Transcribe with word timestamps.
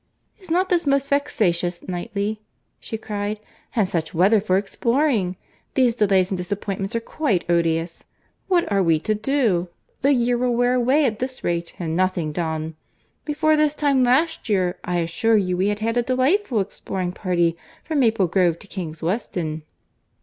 "Is 0.39 0.49
not 0.49 0.69
this 0.69 0.87
most 0.87 1.09
vexatious, 1.09 1.87
Knightley?" 1.87 2.41
she 2.79 2.97
cried.—"And 2.97 3.87
such 3.87 4.15
weather 4.15 4.41
for 4.41 4.57
exploring!—These 4.57 5.93
delays 5.93 6.31
and 6.31 6.37
disappointments 6.39 6.95
are 6.95 6.99
quite 7.01 7.47
odious. 7.47 8.05
What 8.47 8.71
are 8.71 8.81
we 8.81 8.97
to 8.99 9.13
do?—The 9.13 10.11
year 10.13 10.39
will 10.39 10.55
wear 10.55 10.73
away 10.73 11.05
at 11.05 11.19
this 11.19 11.43
rate, 11.43 11.73
and 11.77 11.95
nothing 11.95 12.31
done. 12.31 12.77
Before 13.25 13.55
this 13.55 13.75
time 13.75 14.03
last 14.03 14.49
year 14.49 14.79
I 14.83 14.97
assure 15.01 15.37
you 15.37 15.55
we 15.55 15.67
had 15.67 15.81
had 15.81 15.97
a 15.97 16.01
delightful 16.01 16.61
exploring 16.61 17.11
party 17.11 17.55
from 17.83 17.99
Maple 17.99 18.25
Grove 18.25 18.57
to 18.57 18.65
Kings 18.67 19.03
Weston." 19.03 19.61